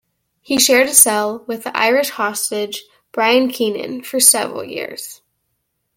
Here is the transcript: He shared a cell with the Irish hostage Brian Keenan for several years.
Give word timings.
He 0.41 0.57
shared 0.59 0.87
a 0.89 0.95
cell 0.95 1.43
with 1.45 1.63
the 1.63 1.77
Irish 1.77 2.09
hostage 2.09 2.85
Brian 3.11 3.49
Keenan 3.49 4.01
for 4.01 4.19
several 4.19 4.63
years. 4.63 5.21